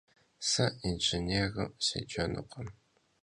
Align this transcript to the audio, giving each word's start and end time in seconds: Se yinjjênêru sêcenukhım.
Se 0.49 0.65
yinjjênêru 0.81 1.65
sêcenukhım. 1.85 2.67